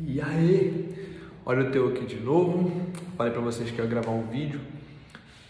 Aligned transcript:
E 0.00 0.20
aí, 0.20 1.16
olha 1.44 1.68
o 1.68 1.72
teu 1.72 1.88
aqui 1.88 2.06
de 2.06 2.20
novo. 2.20 2.70
Falei 3.16 3.32
para 3.32 3.42
vocês 3.42 3.68
que 3.68 3.80
eu 3.80 3.84
ia 3.84 3.90
gravar 3.90 4.12
um 4.12 4.28
vídeo, 4.28 4.60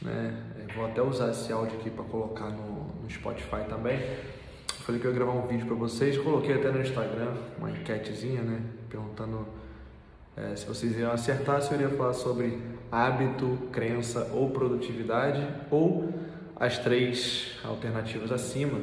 né? 0.01 0.43
Vou 0.75 0.87
até 0.87 1.03
usar 1.03 1.33
esse 1.33 1.53
áudio 1.53 1.78
aqui 1.78 1.91
para 1.91 2.05
colocar 2.05 2.49
no, 2.49 2.87
no, 3.03 3.11
Spotify 3.11 3.69
também. 3.69 4.00
Falei 4.87 4.99
que 4.99 5.07
eu 5.07 5.11
ia 5.11 5.17
gravar 5.17 5.33
um 5.33 5.47
vídeo 5.47 5.67
para 5.67 5.75
vocês, 5.75 6.17
coloquei 6.17 6.55
até 6.55 6.71
no 6.71 6.81
Instagram 6.81 7.34
uma 7.58 7.71
enquetezinha, 7.71 8.41
né? 8.41 8.62
Perguntando 8.89 9.46
é, 10.34 10.56
se 10.56 10.64
vocês 10.64 10.98
iam 10.98 11.12
acertar, 11.12 11.60
se 11.60 11.70
eu 11.72 11.80
iria 11.80 11.90
falar 11.94 12.14
sobre 12.14 12.58
hábito, 12.90 13.58
crença 13.70 14.30
ou 14.32 14.50
produtividade, 14.50 15.46
ou 15.70 16.10
as 16.56 16.78
três 16.78 17.58
alternativas 17.62 18.32
acima. 18.32 18.80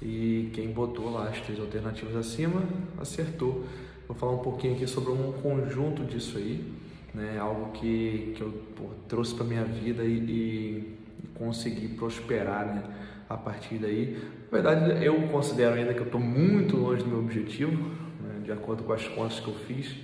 E 0.00 0.50
quem 0.54 0.72
botou 0.72 1.12
lá 1.12 1.28
as 1.28 1.38
três 1.40 1.60
alternativas 1.60 2.16
acima 2.16 2.62
acertou. 2.98 3.66
Vou 4.10 4.18
falar 4.18 4.32
um 4.32 4.38
pouquinho 4.38 4.74
aqui 4.74 4.88
sobre 4.88 5.12
um 5.12 5.30
conjunto 5.34 6.04
disso 6.04 6.36
aí, 6.36 6.64
né? 7.14 7.38
Algo 7.38 7.70
que, 7.70 8.34
que 8.36 8.40
eu 8.42 8.50
pô, 8.74 8.86
trouxe 9.06 9.32
para 9.36 9.44
minha 9.44 9.62
vida 9.62 10.02
e, 10.02 10.16
e, 10.16 10.98
consegui 11.34 11.86
prosperar, 11.90 12.66
né? 12.66 12.82
A 13.28 13.36
partir 13.36 13.78
daí, 13.78 14.20
na 14.50 14.58
verdade, 14.58 15.04
eu 15.04 15.28
considero 15.28 15.76
ainda 15.76 15.94
que 15.94 16.00
eu 16.00 16.06
estou 16.06 16.20
muito 16.20 16.76
longe 16.76 17.04
do 17.04 17.08
meu 17.08 17.20
objetivo, 17.20 17.84
né? 18.20 18.40
de 18.42 18.50
acordo 18.50 18.82
com 18.82 18.92
as 18.92 19.06
contas 19.06 19.38
que 19.38 19.46
eu 19.46 19.54
fiz. 19.54 19.94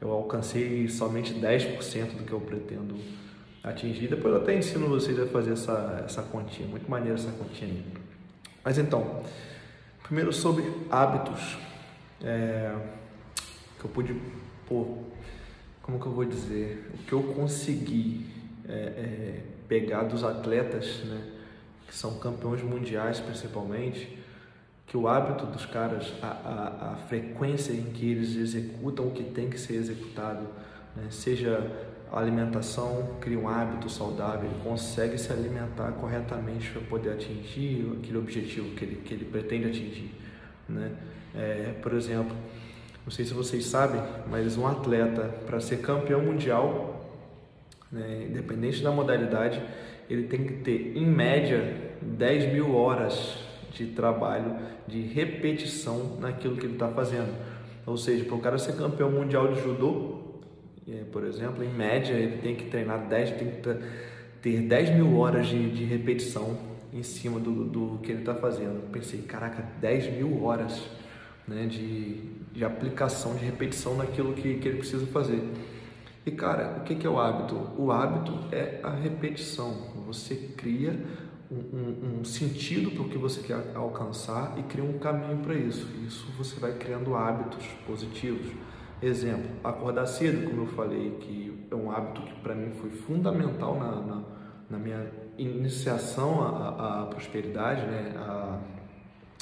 Eu 0.00 0.10
alcancei 0.10 0.88
somente 0.88 1.32
10% 1.32 2.16
do 2.16 2.24
que 2.24 2.32
eu 2.32 2.40
pretendo 2.40 2.96
atingir. 3.62 4.08
Depois 4.08 4.34
eu 4.34 4.40
até 4.40 4.58
ensino 4.58 4.88
vocês 4.88 5.16
a 5.16 5.26
fazer 5.28 5.52
essa, 5.52 6.02
essa 6.04 6.22
continha, 6.22 6.66
muito 6.66 6.90
maneiro 6.90 7.14
essa 7.16 7.30
continha. 7.30 7.84
Mas 8.64 8.78
então, 8.78 9.22
primeiro 10.02 10.32
sobre 10.32 10.64
hábitos. 10.90 11.56
É, 12.20 12.74
que 13.84 13.86
eu 13.86 13.90
pude, 13.90 14.20
pô, 14.66 14.98
como 15.82 16.00
que 16.00 16.06
eu 16.06 16.12
vou 16.12 16.24
dizer? 16.24 16.90
O 16.94 16.98
que 17.04 17.12
eu 17.12 17.22
consegui 17.34 18.26
é, 18.66 18.72
é, 18.72 19.40
pegar 19.68 20.04
dos 20.04 20.24
atletas, 20.24 21.02
né, 21.04 21.20
que 21.86 21.94
são 21.94 22.18
campeões 22.18 22.62
mundiais 22.62 23.20
principalmente, 23.20 24.18
que 24.86 24.96
o 24.96 25.06
hábito 25.06 25.46
dos 25.46 25.66
caras, 25.66 26.12
a, 26.22 26.26
a, 26.26 26.92
a 26.92 26.96
frequência 27.08 27.72
em 27.72 27.84
que 27.84 28.10
eles 28.10 28.36
executam 28.36 29.08
o 29.08 29.10
que 29.10 29.22
tem 29.22 29.50
que 29.50 29.58
ser 29.58 29.74
executado, 29.74 30.46
né, 30.96 31.06
seja 31.10 31.70
a 32.10 32.18
alimentação, 32.18 33.16
cria 33.20 33.38
um 33.38 33.48
hábito 33.48 33.90
saudável, 33.90 34.48
ele 34.48 34.60
consegue 34.62 35.18
se 35.18 35.32
alimentar 35.32 35.92
corretamente 35.92 36.70
para 36.70 36.82
poder 36.82 37.12
atingir 37.12 37.98
aquele 37.98 38.18
objetivo 38.18 38.74
que 38.74 38.84
ele, 38.84 38.96
que 38.96 39.14
ele 39.14 39.24
pretende 39.24 39.66
atingir. 39.66 40.14
Né? 40.68 40.92
É, 41.34 41.74
por 41.82 41.92
exemplo, 41.92 42.36
não 43.04 43.10
sei 43.10 43.24
se 43.24 43.34
vocês 43.34 43.66
sabem, 43.66 44.00
mas 44.30 44.56
um 44.56 44.66
atleta, 44.66 45.22
para 45.46 45.60
ser 45.60 45.78
campeão 45.78 46.22
mundial, 46.22 47.04
né, 47.92 48.26
independente 48.30 48.82
da 48.82 48.90
modalidade, 48.90 49.62
ele 50.08 50.24
tem 50.24 50.44
que 50.44 50.54
ter, 50.54 50.96
em 50.96 51.06
média, 51.06 51.92
10 52.00 52.52
mil 52.52 52.74
horas 52.74 53.44
de 53.72 53.86
trabalho, 53.88 54.56
de 54.86 55.00
repetição 55.02 56.16
naquilo 56.20 56.56
que 56.56 56.64
ele 56.66 56.74
está 56.74 56.88
fazendo. 56.88 57.34
Ou 57.86 57.96
seja, 57.96 58.24
para 58.24 58.34
o 58.34 58.40
cara 58.40 58.58
ser 58.58 58.76
campeão 58.76 59.10
mundial 59.10 59.52
de 59.52 59.60
judô, 59.60 60.24
é, 60.88 61.04
por 61.12 61.24
exemplo, 61.24 61.62
em 61.62 61.72
média, 61.72 62.14
ele 62.14 62.38
tem 62.38 62.54
que 62.54 62.70
treinar 62.70 63.06
10, 63.06 63.30
tem 63.32 63.50
que 63.50 63.78
ter 64.40 64.62
10 64.62 64.90
mil 64.94 65.18
horas 65.18 65.46
de, 65.46 65.70
de 65.70 65.84
repetição 65.84 66.58
em 66.92 67.02
cima 67.02 67.40
do, 67.40 67.64
do 67.64 67.98
que 68.02 68.12
ele 68.12 68.20
está 68.20 68.34
fazendo. 68.34 68.90
Pensei, 68.90 69.22
caraca, 69.22 69.62
10 69.80 70.16
mil 70.16 70.44
horas 70.44 70.82
né, 71.48 71.66
de, 71.66 72.20
de 72.54 72.64
aplicação, 72.64 73.34
de 73.34 73.44
repetição 73.44 73.96
naquilo 73.96 74.32
que, 74.32 74.54
que 74.54 74.68
ele 74.68 74.78
precisa 74.78 75.04
fazer. 75.08 75.42
E 76.24 76.30
cara, 76.30 76.78
o 76.78 76.84
que, 76.84 76.94
que 76.94 77.06
é 77.06 77.10
o 77.10 77.18
hábito? 77.18 77.56
O 77.76 77.90
hábito 77.90 78.32
é 78.52 78.80
a 78.82 78.90
repetição. 78.90 79.72
Você 80.06 80.36
cria 80.56 80.98
um, 81.50 81.56
um, 81.56 82.20
um 82.20 82.24
sentido 82.24 82.92
para 82.92 83.02
o 83.02 83.08
que 83.08 83.18
você 83.18 83.42
quer 83.42 83.72
alcançar 83.74 84.54
e 84.56 84.62
cria 84.62 84.84
um 84.84 84.98
caminho 84.98 85.38
para 85.38 85.54
isso. 85.54 85.86
Isso 86.06 86.26
você 86.38 86.58
vai 86.58 86.72
criando 86.72 87.14
hábitos 87.16 87.66
positivos. 87.86 88.46
Exemplo, 89.02 89.50
acordar 89.62 90.06
cedo, 90.06 90.48
como 90.48 90.62
eu 90.62 90.66
falei, 90.68 91.10
que 91.20 91.66
é 91.70 91.74
um 91.74 91.90
hábito 91.90 92.22
que 92.22 92.40
para 92.40 92.54
mim 92.54 92.70
foi 92.80 92.90
fundamental 92.90 93.76
na, 93.78 94.00
na, 94.00 94.22
na 94.70 94.78
minha 94.78 95.10
iniciação 95.36 96.40
à, 96.40 97.02
à 97.02 97.06
prosperidade, 97.06 97.82
né? 97.82 98.14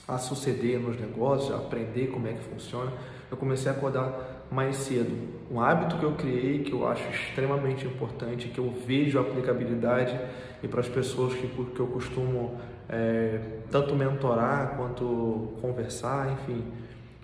A 0.07 0.19
suceder 0.19 0.79
nos 0.81 0.99
negócios, 1.01 1.53
a 1.53 1.57
aprender 1.57 2.09
como 2.09 2.27
é 2.27 2.33
que 2.33 2.45
funciona, 2.45 2.93
eu 3.31 3.37
comecei 3.37 3.71
a 3.71 3.75
acordar 3.75 4.47
mais 4.51 4.77
cedo. 4.77 5.11
Um 5.51 5.61
hábito 5.61 5.97
que 5.97 6.05
eu 6.05 6.13
criei, 6.13 6.63
que 6.63 6.73
eu 6.73 6.87
acho 6.87 7.09
extremamente 7.11 7.87
importante, 7.87 8.49
que 8.49 8.59
eu 8.59 8.71
vejo 8.87 9.19
aplicabilidade 9.19 10.19
e 10.63 10.69
para 10.69 10.81
as 10.81 10.89
pessoas 10.89 11.35
que, 11.35 11.47
que 11.47 11.81
eu 11.81 11.87
costumo 11.87 12.61
é, 12.89 13.41
tanto 13.71 13.95
mentorar 13.95 14.77
quanto 14.77 15.55
conversar, 15.61 16.33
enfim. 16.33 16.65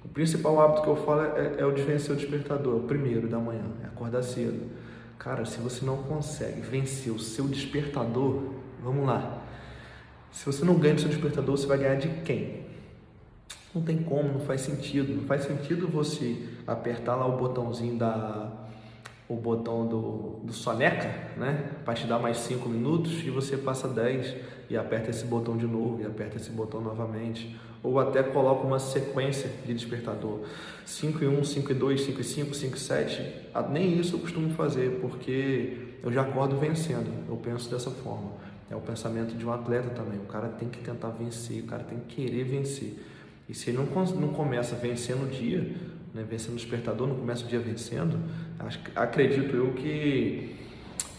O 0.04 0.08
principal 0.08 0.60
hábito 0.60 0.82
que 0.82 0.88
eu 0.88 0.96
falo 0.96 1.22
é, 1.22 1.56
é 1.58 1.66
o 1.66 1.72
de 1.72 1.82
vencer 1.82 2.12
o 2.14 2.16
despertador, 2.16 2.76
o 2.76 2.84
primeiro 2.84 3.28
da 3.28 3.38
manhã, 3.38 3.64
é 3.82 3.86
acordar 3.86 4.22
cedo. 4.22 4.70
Cara, 5.18 5.44
se 5.44 5.58
você 5.58 5.84
não 5.84 5.98
consegue 5.98 6.60
vencer 6.60 7.12
o 7.12 7.18
seu 7.18 7.46
despertador, 7.46 8.42
vamos 8.82 9.06
lá. 9.06 9.42
Se 10.30 10.46
você 10.46 10.64
não 10.64 10.74
ganha 10.74 10.94
o 10.94 10.98
seu 10.98 11.08
despertador, 11.08 11.56
você 11.56 11.66
vai 11.66 11.78
ganhar 11.78 11.96
de 11.96 12.08
quem? 12.22 12.67
Não 13.78 13.84
tem 13.84 13.98
como, 13.98 14.32
não 14.32 14.40
faz 14.40 14.62
sentido. 14.62 15.14
Não 15.14 15.22
faz 15.22 15.44
sentido 15.44 15.86
você 15.86 16.36
apertar 16.66 17.14
lá 17.14 17.26
o 17.28 17.38
botãozinho 17.38 17.96
da. 17.96 18.50
o 19.28 19.36
botão 19.36 19.86
do, 19.86 20.40
do 20.42 20.52
soneca, 20.52 21.08
né? 21.36 21.70
Para 21.84 21.94
te 21.94 22.04
dar 22.04 22.18
mais 22.18 22.38
5 22.38 22.68
minutos 22.68 23.22
e 23.24 23.30
você 23.30 23.56
passa 23.56 23.86
10 23.86 24.34
e 24.68 24.76
aperta 24.76 25.10
esse 25.10 25.24
botão 25.24 25.56
de 25.56 25.66
novo 25.66 26.02
e 26.02 26.06
aperta 26.06 26.38
esse 26.38 26.50
botão 26.50 26.80
novamente. 26.80 27.56
Ou 27.80 28.00
até 28.00 28.20
coloca 28.20 28.66
uma 28.66 28.80
sequência 28.80 29.48
de 29.64 29.72
despertador. 29.72 30.40
5 30.84 31.22
e 31.22 31.28
1, 31.28 31.44
5 31.44 31.70
e 31.70 31.74
2, 31.74 32.00
5 32.00 32.20
e 32.20 32.24
5, 32.24 32.54
5 32.54 32.76
e 32.76 32.80
7. 32.80 33.32
Ah, 33.54 33.62
nem 33.62 33.96
isso 33.96 34.16
eu 34.16 34.18
costumo 34.18 34.50
fazer, 34.54 34.98
porque 35.00 35.94
eu 36.02 36.10
já 36.10 36.22
acordo 36.22 36.56
vencendo. 36.56 37.08
Eu 37.28 37.36
penso 37.36 37.70
dessa 37.70 37.92
forma. 37.92 38.32
É 38.68 38.74
o 38.74 38.80
pensamento 38.80 39.36
de 39.36 39.46
um 39.46 39.52
atleta 39.52 39.90
também. 39.90 40.18
O 40.18 40.26
cara 40.26 40.48
tem 40.48 40.68
que 40.68 40.80
tentar 40.80 41.10
vencer, 41.10 41.62
o 41.62 41.66
cara 41.66 41.84
tem 41.84 42.00
que 42.00 42.16
querer 42.16 42.42
vencer. 42.42 42.98
E 43.48 43.54
se 43.54 43.70
ele 43.70 43.78
não, 43.78 44.04
não 44.04 44.28
começa 44.28 44.76
vencendo 44.76 45.24
o 45.24 45.28
dia, 45.28 45.74
né, 46.12 46.24
vencendo 46.28 46.52
o 46.52 46.56
despertador, 46.56 47.06
não 47.06 47.16
começa 47.16 47.44
o 47.44 47.48
dia 47.48 47.58
vencendo, 47.58 48.18
acho, 48.58 48.80
acredito 48.94 49.56
eu 49.56 49.72
que 49.72 50.56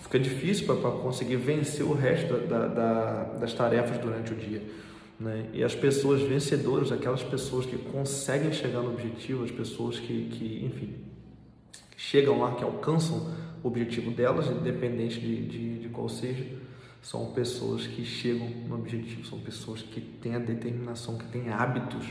fica 0.03 0.19
difícil 0.19 0.65
para 0.65 0.91
conseguir 0.91 1.37
vencer 1.37 1.85
o 1.85 1.93
resto 1.93 2.33
da, 2.47 2.67
da, 2.67 3.23
das 3.39 3.53
tarefas 3.53 3.97
durante 3.97 4.33
o 4.33 4.35
dia. 4.35 4.61
Né? 5.19 5.47
E 5.53 5.63
as 5.63 5.75
pessoas 5.75 6.21
vencedoras, 6.21 6.91
aquelas 6.91 7.23
pessoas 7.23 7.65
que 7.65 7.77
conseguem 7.77 8.53
chegar 8.53 8.81
no 8.81 8.91
objetivo, 8.91 9.43
as 9.43 9.51
pessoas 9.51 9.99
que, 9.99 10.29
que 10.29 10.65
enfim, 10.65 10.95
chegam 11.97 12.39
lá, 12.39 12.55
que 12.55 12.63
alcançam 12.63 13.33
o 13.61 13.67
objetivo 13.67 14.11
delas, 14.11 14.47
independente 14.47 15.19
de, 15.19 15.45
de, 15.45 15.79
de 15.79 15.89
qual 15.89 16.07
seja, 16.07 16.45
são 17.01 17.31
pessoas 17.31 17.87
que 17.87 18.03
chegam 18.03 18.49
no 18.67 18.75
objetivo, 18.75 19.25
são 19.25 19.39
pessoas 19.39 19.81
que 19.81 20.01
têm 20.01 20.35
a 20.35 20.39
determinação, 20.39 21.17
que 21.17 21.25
têm 21.27 21.49
hábitos 21.49 22.05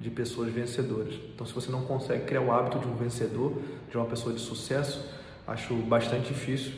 de 0.00 0.10
pessoas 0.10 0.52
vencedoras. 0.52 1.14
Então, 1.34 1.46
se 1.46 1.52
você 1.52 1.70
não 1.70 1.84
consegue 1.84 2.24
criar 2.24 2.40
o 2.40 2.52
hábito 2.52 2.78
de 2.78 2.86
um 2.86 2.94
vencedor, 2.94 3.60
de 3.90 3.96
uma 3.96 4.06
pessoa 4.06 4.34
de 4.34 4.40
sucesso, 4.40 5.04
acho 5.46 5.74
bastante 5.74 6.28
difícil 6.28 6.72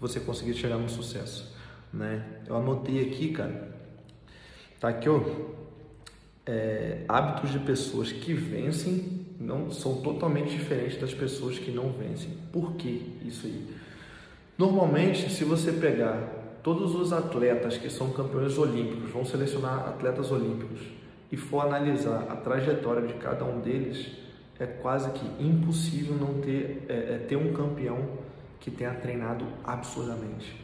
você 0.00 0.18
conseguir 0.18 0.54
chegar 0.54 0.76
no 0.76 0.88
sucesso, 0.88 1.54
né? 1.92 2.24
Eu 2.46 2.56
anotei 2.56 3.08
aqui, 3.08 3.32
cara, 3.32 3.72
tá 4.80 4.88
aqui, 4.88 5.08
ó, 5.08 5.20
é, 6.44 7.04
hábitos 7.08 7.52
de 7.52 7.60
pessoas 7.60 8.10
que 8.10 8.34
vencem 8.34 9.24
não 9.38 9.70
são 9.70 10.02
totalmente 10.02 10.50
diferentes 10.50 11.00
das 11.00 11.14
pessoas 11.14 11.58
que 11.58 11.70
não 11.70 11.92
vencem. 11.92 12.30
Por 12.52 12.74
que 12.74 13.18
isso 13.24 13.46
aí? 13.46 13.66
Normalmente, 14.58 15.30
se 15.30 15.44
você 15.44 15.72
pegar 15.72 16.33
todos 16.64 16.94
os 16.94 17.12
atletas 17.12 17.76
que 17.76 17.90
são 17.90 18.10
campeões 18.10 18.56
olímpicos, 18.56 19.10
vão 19.10 19.24
selecionar 19.24 19.86
atletas 19.86 20.32
olímpicos 20.32 20.80
e 21.30 21.36
for 21.36 21.60
analisar 21.60 22.26
a 22.30 22.36
trajetória 22.36 23.06
de 23.06 23.12
cada 23.14 23.44
um 23.44 23.60
deles, 23.60 24.10
é 24.58 24.64
quase 24.64 25.10
que 25.10 25.26
impossível 25.44 26.16
não 26.16 26.40
ter, 26.40 26.86
é, 26.88 26.92
é 26.94 27.26
ter 27.28 27.36
um 27.36 27.52
campeão 27.52 27.98
que 28.58 28.70
tenha 28.70 28.94
treinado 28.94 29.44
absurdamente. 29.62 30.56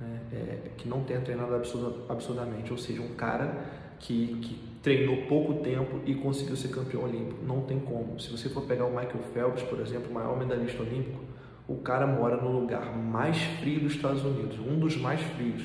Né? 0.00 0.20
É, 0.32 0.68
que 0.76 0.88
não 0.88 1.02
tenha 1.02 1.20
treinado 1.20 1.54
absurda, 1.54 1.92
absurdamente, 2.08 2.70
ou 2.70 2.78
seja, 2.78 3.02
um 3.02 3.14
cara 3.14 3.66
que, 3.98 4.38
que 4.42 4.60
treinou 4.80 5.26
pouco 5.26 5.54
tempo 5.54 6.00
e 6.06 6.14
conseguiu 6.14 6.56
ser 6.56 6.68
campeão 6.68 7.02
olímpico. 7.02 7.44
Não 7.44 7.62
tem 7.62 7.80
como. 7.80 8.20
Se 8.20 8.30
você 8.30 8.48
for 8.48 8.62
pegar 8.62 8.84
o 8.84 8.90
Michael 8.90 9.22
Phelps, 9.34 9.62
por 9.64 9.80
exemplo, 9.80 10.08
o 10.08 10.14
maior 10.14 10.38
medalhista 10.38 10.82
olímpico, 10.82 11.31
o 11.68 11.76
cara 11.76 12.06
mora 12.06 12.36
no 12.36 12.50
lugar 12.50 12.96
mais 12.96 13.36
frio 13.60 13.80
dos 13.80 13.94
Estados 13.94 14.24
Unidos, 14.24 14.58
um 14.58 14.78
dos 14.78 14.96
mais 14.96 15.20
frios, 15.20 15.62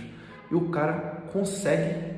e 0.50 0.56
o 0.56 0.70
cara 0.70 1.24
consegue 1.32 2.18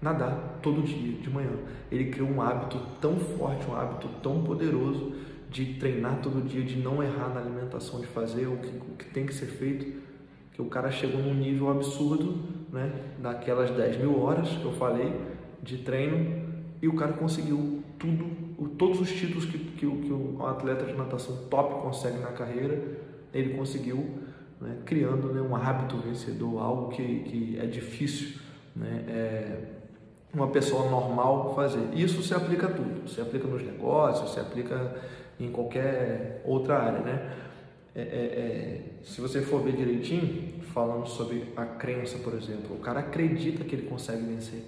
nadar 0.00 0.58
todo 0.62 0.82
dia 0.82 1.12
de 1.12 1.30
manhã. 1.30 1.52
Ele 1.90 2.06
criou 2.06 2.28
um 2.28 2.40
hábito 2.40 2.80
tão 3.00 3.16
forte, 3.16 3.68
um 3.68 3.74
hábito 3.74 4.08
tão 4.22 4.42
poderoso 4.42 5.12
de 5.50 5.74
treinar 5.74 6.20
todo 6.20 6.46
dia, 6.46 6.62
de 6.62 6.76
não 6.76 7.02
errar 7.02 7.28
na 7.32 7.40
alimentação, 7.40 8.00
de 8.00 8.06
fazer 8.06 8.46
o 8.46 8.56
que, 8.56 8.68
o 8.68 8.96
que 8.96 9.06
tem 9.06 9.26
que 9.26 9.34
ser 9.34 9.46
feito, 9.46 9.86
que 10.52 10.60
o 10.60 10.66
cara 10.66 10.90
chegou 10.90 11.20
num 11.22 11.34
nível 11.34 11.70
absurdo, 11.70 12.36
né? 12.72 12.92
Daquelas 13.18 13.70
10 13.70 13.98
mil 13.98 14.20
horas 14.20 14.48
que 14.48 14.64
eu 14.64 14.72
falei 14.72 15.14
de 15.62 15.78
treino, 15.78 16.46
e 16.80 16.88
o 16.88 16.94
cara 16.94 17.12
conseguiu 17.12 17.82
tudo, 17.98 18.68
todos 18.76 19.00
os 19.00 19.10
títulos 19.10 19.44
que, 19.44 19.58
que, 19.58 19.86
que 19.86 20.42
atleta 20.44 20.84
de 20.84 20.94
natação 20.94 21.36
top 21.48 21.82
consegue 21.82 22.18
na 22.18 22.32
carreira, 22.32 22.98
ele 23.32 23.54
conseguiu, 23.54 24.18
né? 24.60 24.76
criando 24.84 25.32
né, 25.32 25.40
um 25.40 25.54
hábito 25.54 25.96
vencedor, 25.98 26.62
algo 26.62 26.88
que, 26.88 27.20
que 27.20 27.58
é 27.58 27.66
difícil, 27.66 28.38
né? 28.74 29.04
É, 29.08 29.58
uma 30.32 30.48
pessoa 30.48 30.90
normal 30.90 31.54
fazer. 31.54 31.88
Isso 31.94 32.22
se 32.22 32.34
aplica 32.34 32.66
a 32.66 32.70
tudo, 32.70 33.08
se 33.08 33.20
aplica 33.20 33.46
nos 33.48 33.62
negócios, 33.62 34.32
se 34.34 34.40
aplica 34.40 34.94
em 35.40 35.50
qualquer 35.50 36.42
outra 36.44 36.78
área, 36.78 37.00
né? 37.00 37.32
É, 37.94 38.00
é, 38.00 38.04
é, 38.04 38.80
se 39.02 39.20
você 39.20 39.40
for 39.40 39.62
ver 39.62 39.74
direitinho, 39.74 40.60
falando 40.72 41.06
sobre 41.06 41.52
a 41.56 41.64
crença, 41.64 42.18
por 42.18 42.34
exemplo, 42.34 42.76
o 42.76 42.78
cara 42.78 43.00
acredita 43.00 43.64
que 43.64 43.74
ele 43.74 43.88
consegue 43.88 44.22
vencer, 44.22 44.64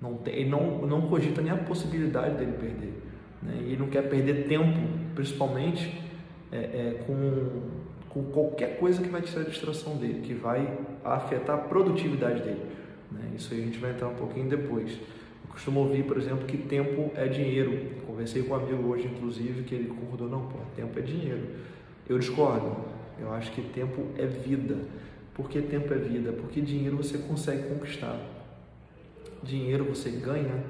não 0.00 0.14
tem, 0.14 0.34
ele 0.34 0.50
não, 0.50 0.86
não 0.86 1.02
cogita 1.02 1.42
nem 1.42 1.52
a 1.52 1.56
possibilidade 1.56 2.36
dele 2.36 2.52
perder, 2.52 3.02
né? 3.42 3.58
E 3.60 3.72
ele 3.72 3.76
não 3.76 3.88
quer 3.88 4.08
perder 4.08 4.46
tempo, 4.46 4.78
principalmente 5.14 6.00
é, 6.50 6.56
é, 6.56 7.04
com, 7.06 7.81
com 8.12 8.24
qualquer 8.24 8.78
coisa 8.78 9.02
que 9.02 9.08
vai 9.08 9.22
tirar 9.22 9.42
a 9.42 9.44
distração 9.44 9.96
dele, 9.96 10.20
que 10.20 10.34
vai 10.34 10.78
afetar 11.02 11.56
a 11.56 11.58
produtividade 11.58 12.42
dele. 12.42 12.62
Né? 13.10 13.32
Isso 13.36 13.54
aí 13.54 13.62
a 13.62 13.64
gente 13.64 13.78
vai 13.78 13.92
entrar 13.92 14.08
um 14.08 14.14
pouquinho 14.14 14.48
depois. 14.48 14.90
Eu 14.92 15.50
costumo 15.50 15.80
ouvir, 15.80 16.04
por 16.04 16.18
exemplo, 16.18 16.44
que 16.46 16.58
tempo 16.58 17.10
é 17.14 17.26
dinheiro. 17.26 18.02
Conversei 18.06 18.42
com 18.42 18.52
um 18.52 18.56
amigo 18.56 18.88
hoje, 18.88 19.06
inclusive, 19.06 19.62
que 19.62 19.74
ele 19.74 19.88
concordou, 19.88 20.28
não, 20.28 20.46
pô, 20.46 20.58
tempo 20.76 20.98
é 20.98 21.02
dinheiro. 21.02 21.48
Eu 22.08 22.18
discordo. 22.18 22.76
Eu 23.18 23.32
acho 23.32 23.50
que 23.52 23.62
tempo 23.62 24.08
é 24.18 24.26
vida. 24.26 24.76
Por 25.34 25.48
que 25.48 25.62
tempo 25.62 25.92
é 25.94 25.96
vida? 25.96 26.32
Porque 26.32 26.60
dinheiro 26.60 26.96
você 26.96 27.16
consegue 27.16 27.68
conquistar. 27.68 28.18
Dinheiro 29.42 29.84
você 29.84 30.10
ganha, 30.10 30.62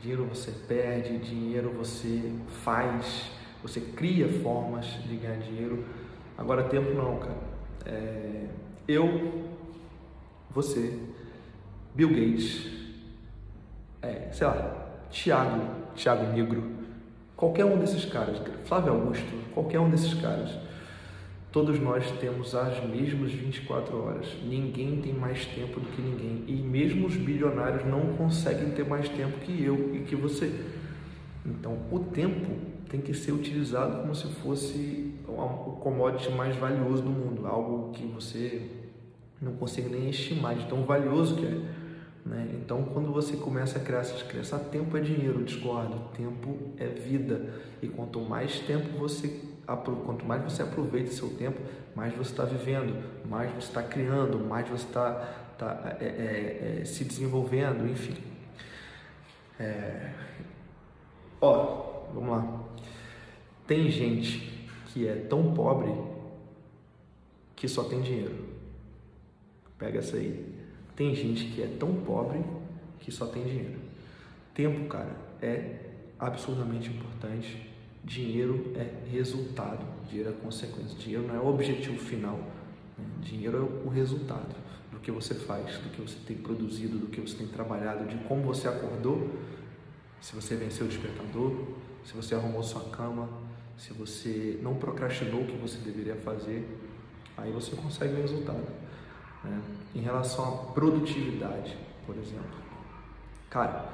dinheiro 0.00 0.24
você 0.24 0.50
perde, 0.66 1.18
dinheiro 1.18 1.70
você 1.70 2.32
faz, 2.64 3.30
você 3.62 3.80
cria 3.80 4.28
formas 4.28 4.86
de 5.06 5.16
ganhar 5.16 5.38
dinheiro. 5.38 5.84
Agora, 6.36 6.64
tempo 6.64 6.92
não, 6.92 7.18
cara. 7.18 7.38
É... 7.86 8.46
eu, 8.86 9.44
você, 10.50 10.98
Bill 11.94 12.08
Gates, 12.10 12.70
é, 14.02 14.28
sei 14.32 14.46
lá, 14.46 14.86
Tiago, 15.10 15.62
Tiago 15.94 16.32
Negro, 16.32 16.62
qualquer 17.36 17.64
um 17.64 17.78
desses 17.78 18.04
caras, 18.04 18.40
Flávio 18.64 18.92
Augusto, 18.92 19.26
qualquer 19.54 19.80
um 19.80 19.88
desses 19.88 20.14
caras, 20.14 20.50
todos 21.56 21.80
nós 21.80 22.10
temos 22.20 22.54
as 22.54 22.84
mesmas 22.84 23.32
24 23.32 23.96
horas. 23.96 24.26
Ninguém 24.44 25.00
tem 25.00 25.14
mais 25.14 25.46
tempo 25.46 25.80
do 25.80 25.86
que 25.86 26.02
ninguém. 26.02 26.44
E 26.46 26.52
mesmo 26.52 27.06
os 27.06 27.16
bilionários 27.16 27.82
não 27.86 28.14
conseguem 28.14 28.72
ter 28.72 28.84
mais 28.84 29.08
tempo 29.08 29.38
que 29.38 29.64
eu 29.64 29.94
e 29.94 30.00
que 30.00 30.14
você. 30.14 30.52
Então, 31.46 31.78
o 31.90 31.98
tempo 31.98 32.50
tem 32.90 33.00
que 33.00 33.14
ser 33.14 33.32
utilizado 33.32 34.02
como 34.02 34.14
se 34.14 34.26
fosse 34.34 35.14
o 35.36 35.76
commodity 35.80 36.30
mais 36.30 36.56
valioso 36.56 37.02
do 37.02 37.10
mundo, 37.10 37.46
algo 37.46 37.92
que 37.92 38.06
você 38.06 38.70
não 39.40 39.52
consegue 39.56 39.88
nem 39.88 40.08
estimar 40.08 40.54
de 40.54 40.66
tão 40.66 40.84
valioso 40.84 41.36
que 41.36 41.46
é. 41.46 41.86
Né? 42.24 42.48
Então, 42.54 42.82
quando 42.92 43.12
você 43.12 43.36
começa 43.36 43.78
a 43.78 43.80
criar 43.80 44.00
essas 44.00 44.22
crenças, 44.22 44.54
ah, 44.54 44.58
tempo 44.58 44.96
é 44.96 45.00
dinheiro, 45.00 45.44
discordo, 45.44 46.10
tempo 46.16 46.56
é 46.76 46.86
vida. 46.86 47.54
E 47.80 47.86
quanto 47.86 48.20
mais 48.20 48.60
tempo 48.60 48.98
você 48.98 49.42
quanto 50.04 50.24
mais 50.24 50.44
você 50.44 50.62
aproveita 50.62 51.10
seu 51.10 51.28
tempo, 51.30 51.60
mais 51.94 52.14
você 52.14 52.30
está 52.30 52.44
vivendo, 52.44 53.02
mais 53.24 53.50
você 53.50 53.66
está 53.66 53.82
criando, 53.82 54.38
mais 54.38 54.68
você 54.68 54.86
está 54.86 55.12
tá, 55.58 55.96
é, 56.00 56.04
é, 56.04 56.78
é, 56.80 56.84
se 56.84 57.04
desenvolvendo, 57.04 57.88
enfim. 57.90 58.14
É... 59.58 60.12
Ó, 61.40 62.04
vamos 62.14 62.30
lá. 62.30 62.60
Tem 63.66 63.90
gente 63.90 64.55
que 64.96 65.06
é 65.06 65.14
tão 65.14 65.52
pobre 65.52 65.92
que 67.54 67.68
só 67.68 67.84
tem 67.84 68.00
dinheiro. 68.00 68.46
Pega 69.76 69.98
essa 69.98 70.16
aí. 70.16 70.54
Tem 70.96 71.14
gente 71.14 71.50
que 71.50 71.60
é 71.60 71.66
tão 71.66 71.96
pobre 71.96 72.42
que 73.00 73.12
só 73.12 73.26
tem 73.26 73.44
dinheiro. 73.44 73.78
Tempo, 74.54 74.88
cara, 74.88 75.14
é 75.42 75.80
absurdamente 76.18 76.88
importante. 76.88 77.70
Dinheiro 78.02 78.72
é 78.74 79.06
resultado, 79.10 79.84
dinheiro 80.08 80.30
é 80.30 80.32
consequência. 80.32 80.98
Dinheiro 80.98 81.26
não 81.26 81.34
é 81.34 81.40
o 81.40 81.48
objetivo 81.48 81.98
final. 81.98 82.38
Né? 82.96 83.04
Dinheiro 83.20 83.58
é 83.58 83.86
o 83.86 83.90
resultado 83.90 84.56
do 84.90 84.98
que 84.98 85.10
você 85.10 85.34
faz, 85.34 85.76
do 85.76 85.90
que 85.90 86.00
você 86.00 86.16
tem 86.26 86.38
produzido, 86.38 86.96
do 86.96 87.08
que 87.08 87.20
você 87.20 87.36
tem 87.36 87.48
trabalhado, 87.48 88.06
de 88.06 88.16
como 88.24 88.44
você 88.44 88.66
acordou, 88.66 89.30
se 90.22 90.34
você 90.34 90.56
venceu 90.56 90.86
o 90.86 90.88
despertador, 90.88 91.66
se 92.02 92.14
você 92.14 92.34
arrumou 92.34 92.62
sua 92.62 92.88
cama, 92.88 93.28
se 93.76 93.92
você 93.92 94.58
não 94.62 94.74
procrastinou 94.74 95.42
o 95.42 95.46
que 95.46 95.56
você 95.56 95.78
deveria 95.78 96.16
fazer, 96.16 96.66
aí 97.36 97.52
você 97.52 97.74
consegue 97.76 98.14
o 98.14 98.22
resultado. 98.22 98.66
Né? 99.44 99.60
Em 99.94 100.00
relação 100.00 100.44
à 100.44 100.72
produtividade, 100.72 101.76
por 102.06 102.16
exemplo. 102.16 102.56
Cara, 103.50 103.84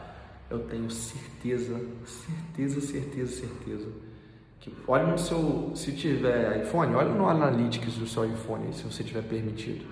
eu 0.50 0.60
tenho 0.60 0.90
certeza, 0.90 1.80
certeza, 2.04 2.80
certeza, 2.80 3.40
certeza 3.40 3.88
que 4.62 4.72
olha 4.86 5.04
no 5.04 5.18
seu, 5.18 5.72
se 5.74 5.92
tiver 5.92 6.62
iPhone, 6.62 6.94
olha 6.94 7.08
no 7.08 7.28
Analytics 7.28 7.94
do 7.96 8.06
seu 8.06 8.24
iPhone, 8.24 8.72
se 8.72 8.84
você 8.84 9.02
tiver 9.02 9.22
permitido. 9.22 9.84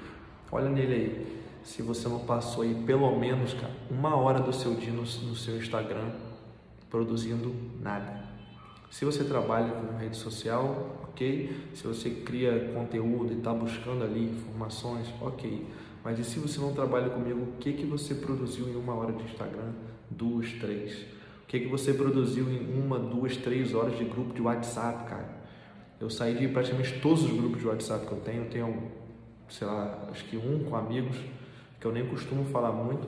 Olha 0.53 0.69
nele 0.69 0.95
aí. 0.95 1.41
Se 1.65 1.83
você 1.83 2.09
não 2.09 2.21
passou 2.21 2.63
aí 2.63 2.75
pelo 2.87 3.19
menos, 3.19 3.53
cara, 3.53 3.73
uma 3.91 4.15
hora 4.17 4.41
do 4.41 4.53
seu 4.53 4.75
dia 4.75 4.93
no, 4.93 5.03
no 5.03 5.35
seu 5.35 5.57
Instagram 5.57 6.11
produzindo 6.89 7.53
nada. 7.81 8.30
Se 8.91 9.05
você 9.05 9.23
trabalha 9.23 9.71
com 9.71 9.97
rede 9.97 10.17
social, 10.17 10.99
ok. 11.05 11.51
Se 11.75 11.87
você 11.87 12.11
cria 12.11 12.73
conteúdo 12.75 13.33
e 13.33 13.39
está 13.39 13.55
buscando 13.55 14.03
ali 14.03 14.25
informações, 14.25 15.07
ok. 15.21 15.65
Mas 16.03 16.19
e 16.19 16.25
se 16.25 16.41
você 16.41 16.61
não 16.61 16.73
trabalha 16.73 17.09
comigo, 17.09 17.41
o 17.41 17.53
que, 17.59 17.73
que 17.73 17.87
você 17.87 18.15
produziu 18.17 18.69
em 18.69 18.75
uma 18.75 18.95
hora 18.95 19.13
de 19.13 19.23
Instagram? 19.23 19.73
Duas, 20.11 20.51
três. 20.55 21.03
O 21.45 21.47
que, 21.47 21.61
que 21.61 21.69
você 21.69 21.95
produziu 21.95 22.51
em 22.51 22.81
uma, 22.81 22.99
duas, 22.99 23.37
três 23.37 23.75
horas 23.75 23.97
de 23.97 24.05
grupo 24.05 24.35
de 24.35 24.43
WhatsApp, 24.43 25.09
cara? 25.09 25.41
Eu 26.01 26.11
saí 26.11 26.35
de 26.35 26.49
praticamente 26.49 26.99
todos 27.01 27.25
os 27.25 27.31
grupos 27.31 27.61
de 27.61 27.69
WhatsApp 27.69 28.07
que 28.07 28.13
eu 28.13 28.21
tenho. 28.21 28.45
Eu 28.45 28.51
tenho, 28.51 28.93
sei 29.49 29.67
lá, 29.67 30.09
acho 30.11 30.25
que 30.25 30.37
um 30.37 30.65
com 30.65 30.75
amigos, 30.75 31.17
que 31.79 31.87
eu 31.87 31.93
nem 31.93 32.07
costumo 32.07 32.45
falar 32.47 32.73
muito. 32.73 33.07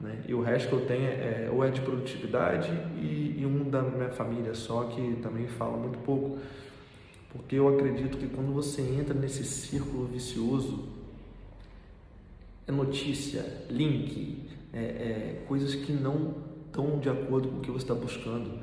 Né? 0.00 0.22
E 0.26 0.34
o 0.34 0.40
resto 0.40 0.68
que 0.68 0.74
eu 0.74 0.86
tenho 0.86 1.06
é, 1.06 1.46
é 1.46 1.50
ou 1.52 1.64
é 1.64 1.70
de 1.70 1.80
produtividade 1.80 2.70
e, 2.96 3.36
e 3.38 3.46
um 3.46 3.68
da 3.68 3.82
minha 3.82 4.10
família 4.10 4.54
só, 4.54 4.84
que 4.84 5.16
também 5.22 5.46
fala 5.46 5.76
muito 5.76 5.98
pouco. 5.98 6.38
Porque 7.32 7.56
eu 7.56 7.68
acredito 7.68 8.16
que 8.16 8.26
quando 8.26 8.52
você 8.52 8.82
entra 8.82 9.14
nesse 9.14 9.44
círculo 9.44 10.06
vicioso, 10.06 10.88
é 12.66 12.72
notícia, 12.72 13.44
link, 13.68 14.48
é, 14.72 14.78
é, 14.78 15.44
coisas 15.46 15.74
que 15.74 15.92
não 15.92 16.34
estão 16.66 16.98
de 16.98 17.08
acordo 17.08 17.48
com 17.48 17.58
o 17.58 17.60
que 17.60 17.70
você 17.70 17.84
está 17.84 17.94
buscando. 17.94 18.58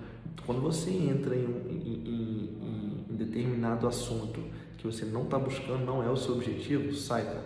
Quando 0.45 0.61
você 0.61 0.89
entra 0.91 1.35
em, 1.35 1.45
em, 1.45 2.55
em, 2.61 3.05
em 3.09 3.15
determinado 3.15 3.87
assunto 3.87 4.41
que 4.77 4.85
você 4.85 5.05
não 5.05 5.23
está 5.23 5.37
buscando, 5.37 5.85
não 5.85 6.03
é 6.03 6.09
o 6.09 6.15
seu 6.15 6.35
objetivo, 6.35 6.93
saiba. 6.93 7.43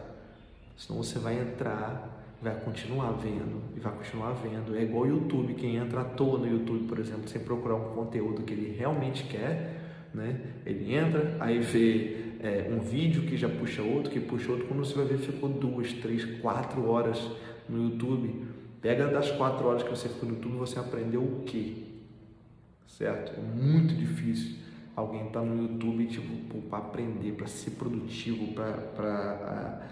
Senão 0.78 1.02
você 1.02 1.18
vai 1.20 1.40
entrar, 1.40 2.21
vai 2.42 2.60
continuar 2.60 3.12
vendo 3.12 3.62
e 3.76 3.80
vai 3.80 3.94
continuar 3.94 4.32
vendo. 4.34 4.76
É 4.76 4.82
igual 4.82 5.04
o 5.04 5.08
YouTube, 5.08 5.54
quem 5.54 5.76
entra 5.76 6.02
à 6.02 6.04
toa 6.04 6.40
no 6.40 6.48
YouTube, 6.48 6.88
por 6.88 6.98
exemplo, 6.98 7.28
sem 7.30 7.42
procurar 7.42 7.76
um 7.76 7.94
conteúdo 7.94 8.42
que 8.42 8.54
ele 8.54 8.76
realmente 8.76 9.26
quer, 9.26 10.10
né? 10.14 10.42
Ele 10.66 10.94
entra, 10.94 11.38
aí 11.40 11.60
vê 11.60 12.36
é, 12.40 12.68
um 12.72 12.80
vídeo 12.80 13.24
que 13.24 13.38
já 13.38 13.48
puxa 13.48 13.84
outro, 13.84 14.12
que 14.12 14.20
puxa 14.20 14.52
outro. 14.52 14.68
Quando 14.68 14.84
você 14.84 14.96
vai 14.96 15.06
ver, 15.06 15.20
ficou 15.20 15.48
duas, 15.50 15.94
três, 15.94 16.26
quatro 16.42 16.90
horas 16.90 17.20
no 17.70 17.84
YouTube. 17.92 18.48
Pega 18.82 19.08
das 19.08 19.30
quatro 19.32 19.68
horas 19.68 19.84
que 19.84 19.90
você 19.90 20.10
ficou 20.10 20.28
no 20.28 20.36
YouTube, 20.36 20.56
você 20.56 20.80
aprendeu 20.80 21.22
o 21.22 21.44
quê? 21.46 21.76
Certo? 22.88 23.34
É 23.40 23.42
muito 23.42 23.94
difícil 23.94 24.58
alguém 24.96 25.28
estar 25.28 25.42
tá 25.42 25.46
no 25.46 25.62
YouTube 25.62 26.08
tipo, 26.08 26.62
para 26.64 26.80
aprender, 26.80 27.34
para 27.34 27.46
ser 27.46 27.72
produtivo, 27.72 28.54
para. 28.54 29.88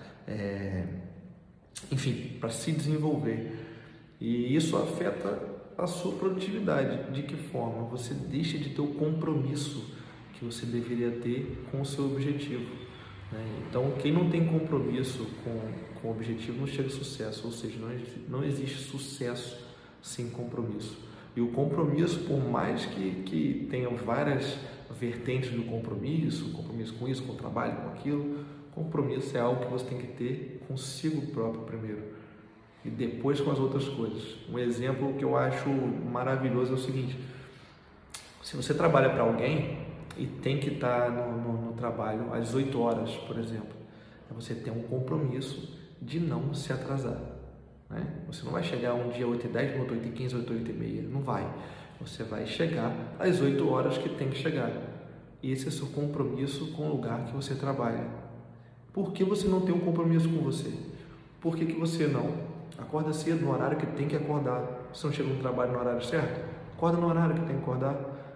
Enfim, 1.92 2.38
para 2.40 2.50
se 2.50 2.72
desenvolver. 2.72 3.58
E 4.20 4.56
isso 4.56 4.76
afeta 4.78 5.40
a 5.78 5.88
sua 5.88 6.14
produtividade. 6.14 7.12
De 7.12 7.24
que 7.24 7.36
forma? 7.36 7.84
Você 7.90 8.14
deixa 8.14 8.58
de 8.58 8.70
ter 8.70 8.82
o 8.82 8.88
compromisso 8.88 9.98
que 10.34 10.46
você 10.46 10.66
deveria 10.66 11.12
ter 11.12 11.66
com 11.72 11.82
o 11.82 11.86
seu 11.86 12.06
objetivo. 12.06 12.70
Né? 13.32 13.46
Então, 13.68 13.92
quem 14.00 14.12
não 14.12 14.30
tem 14.30 14.46
compromisso 14.46 15.26
com, 15.44 16.00
com 16.02 16.08
o 16.08 16.12
objetivo 16.12 16.60
não 16.60 16.68
chega 16.68 16.88
a 16.88 16.92
sucesso, 16.92 17.46
ou 17.46 17.52
seja, 17.52 17.78
não, 17.80 17.90
não 18.28 18.44
existe 18.44 18.78
sucesso 18.78 19.58
sem 20.02 20.30
compromisso. 20.30 20.98
E 21.36 21.42
o 21.42 21.50
compromisso, 21.50 22.20
por 22.22 22.40
mais 22.40 22.86
que, 22.86 23.24
que 23.26 23.68
tenha 23.70 23.90
várias 23.90 24.58
vertentes 25.00 25.52
do 25.52 25.64
compromisso, 25.64 26.52
compromisso 26.52 26.94
com 26.96 27.08
isso, 27.08 27.24
com 27.24 27.34
o 27.34 27.36
trabalho, 27.36 27.76
com 27.78 27.90
aquilo. 27.90 28.46
Compromisso 28.74 29.36
é 29.36 29.40
algo 29.40 29.66
que 29.66 29.72
você 29.72 29.86
tem 29.86 29.98
que 29.98 30.08
ter 30.08 30.64
consigo 30.68 31.28
próprio 31.28 31.62
primeiro 31.64 32.20
e 32.84 32.90
depois 32.90 33.42
com 33.42 33.52
as 33.52 33.60
outras 33.60 33.88
coisas. 33.90 34.38
Um 34.50 34.58
exemplo 34.58 35.14
que 35.14 35.24
eu 35.24 35.36
acho 35.36 35.70
maravilhoso 35.70 36.72
é 36.72 36.76
o 36.76 36.78
seguinte: 36.78 37.18
se 38.44 38.56
você 38.56 38.74
trabalha 38.74 39.10
para 39.10 39.24
alguém 39.24 39.80
e 40.18 40.26
tem 40.26 40.60
que 40.60 40.70
estar 40.70 41.12
no, 41.12 41.42
no, 41.42 41.62
no 41.68 41.74
trabalho 41.74 42.34
às 42.34 42.54
8 42.54 42.80
horas, 42.80 43.16
por 43.16 43.38
exemplo, 43.38 43.78
você 44.32 44.54
tem 44.54 44.72
um 44.72 44.84
compromisso 44.84 45.78
de 46.02 46.20
não 46.20 46.54
se 46.54 46.72
atrasar. 46.72 47.20
Né? 47.90 48.06
Você 48.28 48.44
não 48.46 48.52
vai 48.52 48.64
chegar 48.64 48.94
um 48.94 49.10
dia 49.10 49.28
8 49.28 49.48
e 49.48 49.50
10, 49.50 49.74
no 49.74 49.80
outro 49.82 49.96
8 49.96 50.08
e 50.08 50.12
15, 50.12 50.36
8 50.36 50.54
e 50.54 50.56
8 50.58 50.72
e 50.72 50.74
meia. 50.74 51.02
Não 51.02 51.22
vai. 51.22 51.52
Você 52.00 52.24
vai 52.24 52.46
chegar 52.46 52.96
às 53.20 53.42
8 53.42 53.68
horas 53.68 53.98
que 53.98 54.10
tem 54.10 54.30
que 54.30 54.38
chegar. 54.38 54.72
E 55.42 55.52
esse 55.52 55.68
é 55.68 55.72
seu 55.72 55.88
compromisso 55.88 56.72
com 56.74 56.88
o 56.88 56.92
lugar 56.92 57.26
que 57.26 57.34
você 57.34 57.56
trabalha. 57.56 58.29
Por 59.00 59.14
que 59.14 59.24
você 59.24 59.48
não 59.48 59.62
tem 59.62 59.74
um 59.74 59.80
compromisso 59.80 60.28
com 60.28 60.44
você? 60.44 60.74
Por 61.40 61.56
que, 61.56 61.66
que 61.66 61.80
você 61.80 62.06
não 62.06 62.34
acorda 62.78 63.14
cedo 63.14 63.46
no 63.46 63.54
horário 63.54 63.78
que 63.78 63.86
tem 63.86 64.10
que 64.10 64.16
acordar? 64.18 64.90
Você 64.94 65.08
não 65.08 65.14
chega 65.14 65.30
no 65.30 65.40
trabalho 65.40 65.72
no 65.72 65.80
horário 65.80 66.04
certo? 66.04 66.46
Acorda 66.76 66.98
no 66.98 67.08
horário 67.08 67.34
que 67.34 67.46
tem 67.46 67.56
que 67.56 67.62
acordar. 67.62 67.96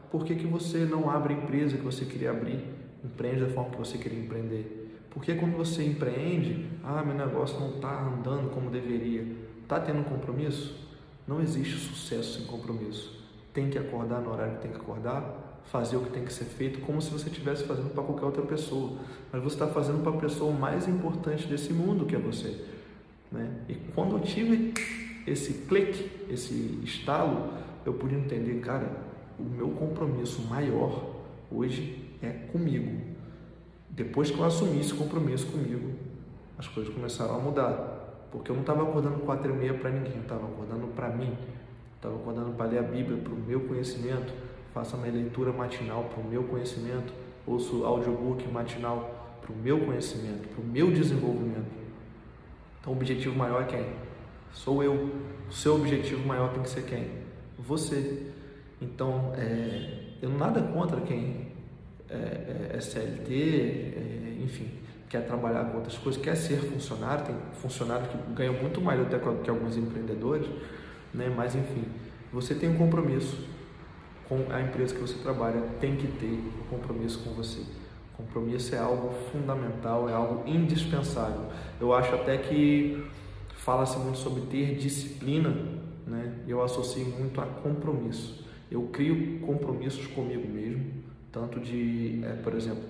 Por 0.09 0.23
que, 0.23 0.35
que 0.35 0.47
você 0.47 0.85
não 0.85 1.09
abre 1.09 1.33
a 1.33 1.37
empresa 1.37 1.75
que 1.75 1.83
você 1.83 2.05
queria 2.05 2.31
abrir? 2.31 2.63
Empreende 3.03 3.41
da 3.41 3.49
forma 3.49 3.71
que 3.71 3.77
você 3.77 3.97
queria 3.97 4.17
empreender? 4.17 5.03
Porque 5.09 5.35
quando 5.35 5.57
você 5.57 5.85
empreende, 5.85 6.65
ah, 6.81 7.03
meu 7.03 7.13
negócio 7.13 7.59
não 7.59 7.71
está 7.71 8.01
andando 8.01 8.49
como 8.51 8.69
deveria. 8.69 9.27
Está 9.63 9.81
tendo 9.81 9.99
um 9.99 10.05
compromisso? 10.05 10.77
Não 11.27 11.41
existe 11.41 11.75
sucesso 11.75 12.39
sem 12.39 12.47
compromisso 12.47 13.22
tem 13.53 13.69
que 13.69 13.77
acordar 13.77 14.19
no 14.19 14.31
horário 14.31 14.55
que 14.55 14.63
tem 14.63 14.71
que 14.71 14.77
acordar, 14.77 15.61
fazer 15.65 15.95
o 15.95 16.01
que 16.01 16.11
tem 16.11 16.25
que 16.25 16.33
ser 16.33 16.45
feito, 16.45 16.81
como 16.81 17.01
se 17.01 17.11
você 17.11 17.29
estivesse 17.29 17.63
fazendo 17.63 17.93
para 17.93 18.03
qualquer 18.03 18.25
outra 18.25 18.41
pessoa. 18.41 18.97
Mas 19.31 19.43
você 19.43 19.55
está 19.55 19.67
fazendo 19.67 20.01
para 20.01 20.11
a 20.11 20.17
pessoa 20.17 20.51
mais 20.51 20.87
importante 20.87 21.47
desse 21.47 21.71
mundo, 21.71 22.05
que 22.05 22.15
é 22.15 22.19
você. 22.19 22.65
Né? 23.31 23.49
E 23.69 23.75
quando 23.95 24.17
eu 24.17 24.19
tive 24.19 24.73
esse 25.25 25.65
clique, 25.67 26.27
esse 26.29 26.79
estalo, 26.83 27.53
eu 27.85 27.93
pude 27.93 28.15
entender, 28.15 28.59
cara, 28.59 28.89
o 29.39 29.43
meu 29.43 29.69
compromisso 29.69 30.41
maior 30.47 31.21
hoje 31.51 32.11
é 32.21 32.29
comigo. 32.51 33.01
Depois 33.89 34.31
que 34.31 34.37
eu 34.37 34.45
assumi 34.45 34.79
esse 34.79 34.93
compromisso 34.93 35.45
comigo, 35.47 35.91
as 36.57 36.67
coisas 36.67 36.93
começaram 36.93 37.35
a 37.35 37.39
mudar. 37.39 38.29
Porque 38.31 38.49
eu 38.49 38.55
não 38.55 38.61
estava 38.61 38.81
acordando 38.81 39.19
quatro 39.19 39.51
e 39.51 39.55
meia 39.55 39.75
para 39.75 39.91
ninguém, 39.91 40.15
eu 40.15 40.23
estava 40.23 40.45
acordando 40.47 40.87
para 40.87 41.09
mim 41.09 41.37
estava 42.03 42.15
acordando 42.17 42.51
para 42.51 42.65
ler 42.65 42.79
a 42.79 42.83
Bíblia 42.83 43.17
para 43.17 43.31
o 43.31 43.37
meu 43.37 43.61
conhecimento, 43.61 44.33
faço 44.73 44.97
a 44.97 44.99
minha 44.99 45.13
leitura 45.13 45.53
matinal 45.53 46.03
para 46.03 46.21
o 46.21 46.27
meu 46.27 46.43
conhecimento, 46.43 47.13
ouço 47.47 47.85
audiobook 47.85 48.45
matinal 48.49 49.37
para 49.41 49.53
o 49.53 49.55
meu 49.55 49.79
conhecimento, 49.85 50.49
para 50.49 50.61
o 50.61 50.65
meu 50.65 50.91
desenvolvimento. 50.91 51.71
Então 52.81 52.91
o 52.91 52.95
objetivo 52.97 53.37
maior 53.37 53.63
é 53.63 53.65
quem? 53.65 53.85
Sou 54.51 54.83
eu. 54.83 55.11
O 55.49 55.53
seu 55.53 55.75
objetivo 55.75 56.27
maior 56.27 56.51
tem 56.51 56.63
que 56.63 56.69
ser 56.69 56.83
quem? 56.83 57.07
Você. 57.57 58.27
Então, 58.81 59.31
é, 59.37 59.99
eu 60.21 60.29
nada 60.29 60.61
contra 60.61 60.99
quem 60.99 61.47
é, 62.09 62.15
é, 62.15 62.71
é 62.73 62.81
CLT, 62.81 63.33
é, 63.33 64.37
enfim, 64.43 64.69
quer 65.09 65.25
trabalhar 65.25 65.65
com 65.65 65.77
outras 65.77 65.97
coisas, 65.97 66.21
quer 66.21 66.35
ser 66.35 66.57
funcionário, 66.57 67.25
tem 67.25 67.35
funcionários 67.53 68.09
que 68.09 68.17
ganham 68.33 68.55
muito 68.55 68.81
mais 68.81 68.99
até 68.99 69.17
que 69.17 69.49
alguns 69.49 69.77
empreendedores, 69.77 70.45
né? 71.13 71.31
Mas 71.35 71.55
enfim, 71.55 71.85
você 72.31 72.55
tem 72.55 72.69
um 72.69 72.77
compromisso 72.77 73.47
com 74.27 74.51
a 74.51 74.61
empresa 74.61 74.95
que 74.95 75.01
você 75.01 75.15
trabalha, 75.19 75.61
tem 75.79 75.95
que 75.95 76.07
ter 76.07 76.39
um 76.59 76.69
compromisso 76.69 77.19
com 77.19 77.31
você. 77.31 77.61
Compromisso 78.15 78.73
é 78.75 78.79
algo 78.79 79.11
fundamental, 79.31 80.09
é 80.09 80.13
algo 80.13 80.47
indispensável. 80.47 81.45
Eu 81.79 81.93
acho 81.93 82.13
até 82.15 82.37
que 82.37 83.05
fala-se 83.57 83.97
muito 83.97 84.17
sobre 84.17 84.41
ter 84.43 84.75
disciplina, 84.75 85.55
né? 86.05 86.33
Eu 86.47 86.63
associo 86.63 87.05
muito 87.05 87.39
a 87.41 87.45
compromisso. 87.45 88.43
Eu 88.71 88.83
crio 88.83 89.39
compromissos 89.39 90.07
comigo 90.07 90.47
mesmo, 90.47 90.91
tanto 91.31 91.59
de, 91.59 92.21
é, 92.23 92.33
por 92.43 92.53
exemplo, 92.53 92.83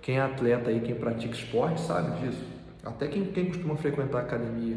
quem 0.00 0.18
é 0.18 0.20
atleta 0.20 0.70
aí, 0.70 0.80
quem 0.80 0.94
pratica 0.94 1.34
esporte 1.34 1.80
sabe 1.80 2.20
disso. 2.20 2.42
Até 2.84 3.08
quem, 3.08 3.26
quem 3.26 3.46
costuma 3.46 3.76
frequentar 3.76 4.20
academia, 4.20 4.76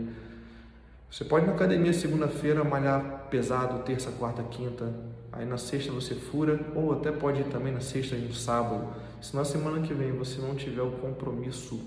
você 1.11 1.25
pode 1.25 1.43
ir 1.43 1.49
na 1.49 1.55
academia 1.55 1.91
segunda-feira 1.91 2.63
malhar 2.63 3.27
pesado, 3.29 3.83
terça, 3.83 4.09
quarta, 4.13 4.41
quinta. 4.43 4.93
Aí 5.29 5.45
na 5.45 5.57
sexta 5.57 5.91
você 5.91 6.15
fura, 6.15 6.57
ou 6.73 6.93
até 6.93 7.11
pode 7.11 7.41
ir 7.41 7.49
também 7.49 7.73
na 7.73 7.81
sexta 7.81 8.15
e 8.15 8.21
no 8.21 8.33
sábado. 8.33 8.87
Se 9.21 9.35
na 9.35 9.43
semana 9.43 9.85
que 9.85 9.93
vem 9.93 10.13
você 10.13 10.39
não 10.41 10.55
tiver 10.55 10.81
o 10.81 10.91
compromisso 10.91 11.81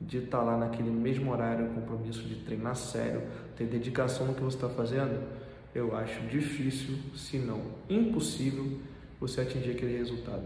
de 0.00 0.16
estar 0.16 0.42
lá 0.42 0.56
naquele 0.56 0.90
mesmo 0.90 1.30
horário, 1.30 1.66
o 1.66 1.74
compromisso 1.74 2.22
de 2.22 2.36
treinar 2.36 2.74
sério, 2.74 3.22
ter 3.54 3.66
dedicação 3.66 4.26
no 4.26 4.32
que 4.32 4.42
você 4.42 4.56
está 4.56 4.70
fazendo, 4.70 5.28
eu 5.74 5.94
acho 5.94 6.18
difícil, 6.28 6.96
se 7.14 7.36
não 7.36 7.60
impossível, 7.86 8.78
você 9.20 9.42
atingir 9.42 9.72
aquele 9.72 9.98
resultado. 9.98 10.44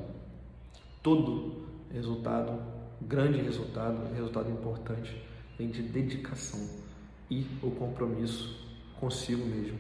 Todo 1.01 1.67
resultado, 1.93 2.61
grande 3.01 3.41
resultado, 3.41 4.13
resultado 4.13 4.51
importante, 4.51 5.23
vem 5.57 5.69
de 5.69 5.83
dedicação 5.83 6.84
e 7.31 7.47
o 7.63 7.71
compromisso 7.71 8.65
consigo 8.99 9.45
mesmo. 9.45 9.79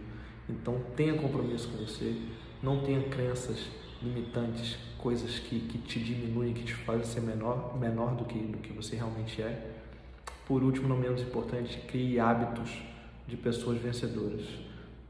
Então 0.49 0.81
tenha 0.97 1.15
compromisso 1.15 1.69
com 1.69 1.79
você, 1.79 2.15
não 2.63 2.81
tenha 2.81 3.03
crenças 3.09 3.67
limitantes, 4.03 4.77
coisas 4.99 5.39
que, 5.39 5.61
que 5.61 5.79
te 5.79 5.99
diminuem, 5.99 6.53
que 6.53 6.65
te 6.65 6.75
fazem 6.75 7.05
ser 7.05 7.21
menor, 7.21 7.79
menor 7.79 8.15
do, 8.15 8.25
que, 8.25 8.39
do 8.39 8.59
que 8.59 8.73
você 8.73 8.97
realmente 8.97 9.41
é. 9.41 9.71
Por 10.47 10.63
último, 10.63 10.89
não 10.89 10.97
menos 10.97 11.23
importante, 11.23 11.79
crie 11.89 12.21
hábitos 12.21 12.71
de 13.27 13.37
pessoas 13.37 13.79
vencedoras. 13.79 14.47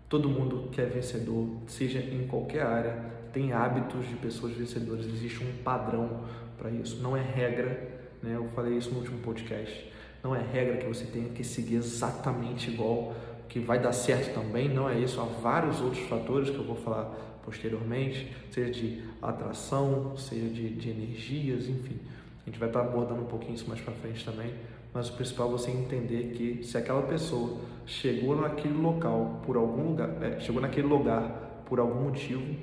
Todo 0.08 0.28
mundo 0.28 0.68
que 0.70 0.80
é 0.80 0.86
vencedor, 0.86 1.48
seja 1.66 1.98
em 1.98 2.26
qualquer 2.26 2.64
área, 2.64 3.12
tem 3.32 3.52
hábitos 3.52 4.08
de 4.08 4.14
pessoas 4.14 4.52
vencedoras. 4.52 5.06
Existe 5.06 5.42
um 5.42 5.62
padrão 5.64 6.24
para 6.56 6.70
isso. 6.70 7.02
Não 7.02 7.16
é 7.16 7.22
regra, 7.22 8.12
né? 8.22 8.36
Eu 8.36 8.48
falei 8.50 8.78
isso 8.78 8.90
no 8.90 8.98
último 8.98 9.18
podcast. 9.18 9.90
Não 10.24 10.34
é 10.34 10.40
regra 10.40 10.78
que 10.78 10.86
você 10.86 11.04
tenha 11.04 11.28
que 11.28 11.44
seguir 11.44 11.76
exatamente 11.76 12.70
igual, 12.70 13.14
que 13.46 13.60
vai 13.60 13.78
dar 13.78 13.92
certo 13.92 14.34
também, 14.34 14.70
não 14.70 14.88
é 14.88 14.98
isso. 14.98 15.20
Há 15.20 15.24
vários 15.24 15.82
outros 15.82 16.02
fatores 16.08 16.48
que 16.48 16.56
eu 16.56 16.64
vou 16.64 16.76
falar 16.76 17.14
posteriormente, 17.44 18.34
seja 18.50 18.72
de 18.72 19.02
atração, 19.20 20.16
seja 20.16 20.48
de, 20.48 20.70
de 20.70 20.88
energias, 20.88 21.68
enfim. 21.68 22.00
A 22.42 22.48
gente 22.48 22.58
vai 22.58 22.70
estar 22.70 22.80
abordando 22.80 23.20
um 23.20 23.26
pouquinho 23.26 23.54
isso 23.54 23.68
mais 23.68 23.82
para 23.82 23.92
frente 23.92 24.24
também, 24.24 24.54
mas 24.94 25.10
o 25.10 25.12
principal 25.12 25.48
é 25.48 25.52
você 25.52 25.70
entender 25.70 26.32
que 26.32 26.64
se 26.64 26.78
aquela 26.78 27.02
pessoa 27.02 27.58
chegou 27.84 28.34
naquele 28.34 28.74
local 28.74 29.42
por 29.44 29.58
algum 29.58 29.90
lugar, 29.90 30.22
é, 30.22 30.40
chegou 30.40 30.62
naquele 30.62 30.86
lugar 30.86 31.62
por 31.66 31.78
algum 31.78 32.04
motivo, 32.04 32.56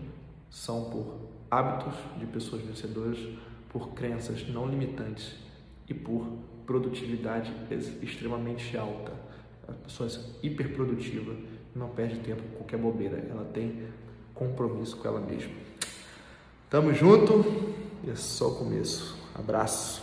são 0.49 0.89
por 0.89 1.29
hábitos 1.49 1.93
de 2.17 2.25
pessoas 2.25 2.63
vencedoras, 2.63 3.19
por 3.69 3.89
crenças 3.89 4.47
não 4.49 4.67
limitantes 4.67 5.35
e 5.87 5.93
por 5.93 6.25
produtividade 6.65 7.51
extremamente 8.01 8.77
alta. 8.77 9.13
A 9.67 9.73
pessoa 9.73 10.09
é 10.09 10.45
hiperprodutiva, 10.45 11.33
não 11.75 11.89
perde 11.89 12.19
tempo 12.19 12.41
com 12.41 12.57
qualquer 12.57 12.77
bobeira, 12.77 13.25
ela 13.29 13.45
tem 13.45 13.87
compromisso 14.33 14.97
com 14.97 15.07
ela 15.07 15.19
mesma. 15.19 15.53
Tamo 16.69 16.93
junto 16.93 17.43
e 18.03 18.09
é 18.09 18.15
só 18.15 18.49
o 18.49 18.55
começo. 18.55 19.15
Abraço. 19.35 20.01